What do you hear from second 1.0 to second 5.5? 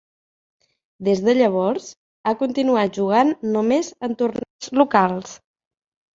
Des de llavors, ha continuat jugant només en torneigs locals.